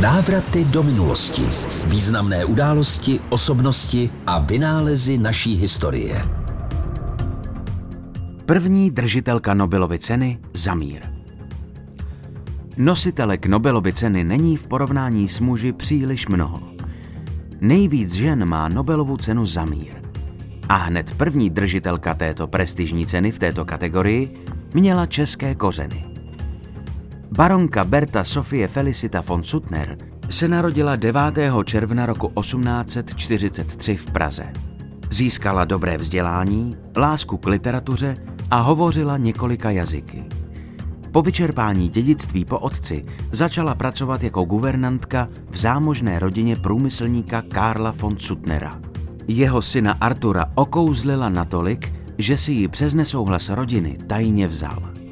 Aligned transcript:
Návraty 0.00 0.64
do 0.64 0.82
minulosti. 0.82 1.42
Významné 1.86 2.44
události, 2.44 3.20
osobnosti 3.30 4.10
a 4.26 4.38
vynálezy 4.38 5.18
naší 5.18 5.54
historie. 5.54 6.28
První 8.46 8.90
držitelka 8.90 9.54
Nobelovy 9.54 9.98
ceny 9.98 10.38
za 10.54 10.74
mír. 10.74 11.02
Nositelek 12.76 13.46
Nobelovy 13.46 13.92
ceny 13.92 14.24
není 14.24 14.56
v 14.56 14.66
porovnání 14.66 15.28
s 15.28 15.40
muži 15.40 15.72
příliš 15.72 16.26
mnoho. 16.26 16.60
Nejvíc 17.60 18.14
žen 18.14 18.44
má 18.44 18.68
Nobelovu 18.68 19.16
cenu 19.16 19.46
za 19.46 19.64
mír. 19.64 19.94
A 20.68 20.76
hned 20.76 21.14
první 21.16 21.50
držitelka 21.50 22.14
této 22.14 22.46
prestižní 22.46 23.06
ceny 23.06 23.32
v 23.32 23.38
této 23.38 23.64
kategorii 23.64 24.44
měla 24.74 25.06
české 25.06 25.54
kořeny. 25.54 26.13
Baronka 27.36 27.84
Berta 27.84 28.24
Sofie 28.24 28.68
Felicita 28.68 29.20
von 29.20 29.44
Suttner 29.44 29.96
se 30.30 30.48
narodila 30.48 30.96
9. 30.96 31.20
června 31.64 32.06
roku 32.06 32.32
1843 32.40 33.96
v 33.96 34.06
Praze. 34.06 34.52
Získala 35.10 35.64
dobré 35.64 35.98
vzdělání, 35.98 36.76
lásku 36.96 37.36
k 37.36 37.46
literatuře 37.46 38.16
a 38.50 38.60
hovořila 38.60 39.16
několika 39.16 39.70
jazyky. 39.70 40.24
Po 41.12 41.22
vyčerpání 41.22 41.88
dědictví 41.88 42.44
po 42.44 42.58
otci 42.58 43.04
začala 43.32 43.74
pracovat 43.74 44.22
jako 44.22 44.44
guvernantka 44.44 45.28
v 45.50 45.56
zámožné 45.56 46.18
rodině 46.18 46.56
průmyslníka 46.56 47.42
Karla 47.42 47.90
von 47.90 48.18
Suttnera. 48.18 48.80
Jeho 49.28 49.62
syna 49.62 49.96
Artura 50.00 50.46
okouzlila 50.54 51.28
natolik, 51.28 51.92
že 52.18 52.36
si 52.36 52.52
ji 52.52 52.68
přes 52.68 52.94
nesouhlas 52.94 53.48
rodiny 53.48 53.98
tajně 54.06 54.48
vzal. 54.48 55.03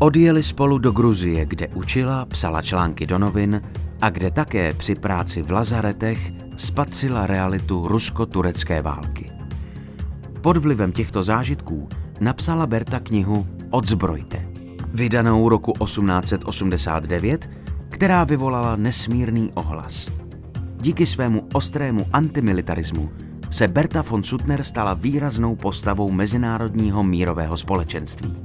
Odjeli 0.00 0.42
spolu 0.42 0.78
do 0.78 0.92
Gruzie, 0.92 1.46
kde 1.46 1.68
učila, 1.68 2.26
psala 2.26 2.62
články 2.62 3.06
do 3.06 3.18
novin 3.18 3.62
a 4.00 4.10
kde 4.10 4.30
také 4.30 4.74
při 4.74 4.94
práci 4.94 5.42
v 5.42 5.50
lazaretech 5.50 6.32
spatřila 6.56 7.26
realitu 7.26 7.88
rusko-turecké 7.88 8.82
války. 8.82 9.30
Pod 10.40 10.56
vlivem 10.56 10.92
těchto 10.92 11.22
zážitků 11.22 11.88
napsala 12.20 12.66
Berta 12.66 13.00
knihu 13.00 13.46
Odzbrojte, 13.70 14.48
vydanou 14.94 15.48
roku 15.48 15.72
1889, 15.84 17.50
která 17.88 18.24
vyvolala 18.24 18.76
nesmírný 18.76 19.50
ohlas. 19.54 20.10
Díky 20.76 21.06
svému 21.06 21.48
ostrému 21.52 22.06
antimilitarismu 22.12 23.10
se 23.50 23.68
Berta 23.68 24.02
von 24.02 24.22
Suttner 24.22 24.62
stala 24.62 24.94
výraznou 24.94 25.56
postavou 25.56 26.10
mezinárodního 26.10 27.04
mírového 27.04 27.56
společenství. 27.56 28.36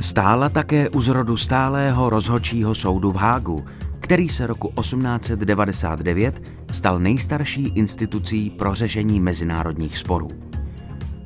Stála 0.00 0.48
také 0.48 0.88
u 0.88 1.00
zrodu 1.00 1.36
stálého 1.36 2.10
rozhodčího 2.10 2.74
soudu 2.74 3.10
v 3.12 3.16
Hágu, 3.16 3.64
který 4.00 4.28
se 4.28 4.46
roku 4.46 4.72
1899 4.80 6.42
stal 6.70 6.98
nejstarší 6.98 7.72
institucí 7.74 8.50
pro 8.50 8.74
řešení 8.74 9.20
mezinárodních 9.20 9.98
sporů. 9.98 10.28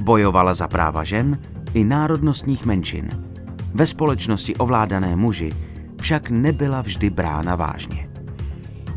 Bojovala 0.02 0.54
za 0.54 0.68
práva 0.68 1.04
žen 1.04 1.38
i 1.74 1.84
národnostních 1.84 2.66
menšin. 2.66 3.24
Ve 3.74 3.86
společnosti 3.86 4.56
ovládané 4.56 5.16
muži 5.16 5.52
však 6.00 6.30
nebyla 6.30 6.80
vždy 6.80 7.10
brána 7.10 7.56
vážně. 7.56 8.10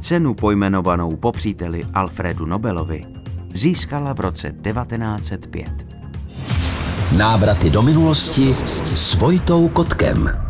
Cenu 0.02 0.34
pojmenovanou 0.34 1.16
po 1.16 1.32
příteli 1.32 1.86
Alfredu 1.94 2.46
Nobelovi 2.46 3.06
získala 3.54 4.14
v 4.14 4.20
roce 4.20 4.52
1905. 4.52 5.93
Návraty 7.18 7.70
do 7.70 7.82
minulosti 7.82 8.56
s 8.96 9.14
Vojtou 9.16 9.70
Kotkem. 9.70 10.43